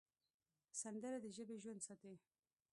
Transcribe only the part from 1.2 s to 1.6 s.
د ژبې